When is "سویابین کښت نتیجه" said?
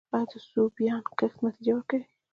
0.45-1.71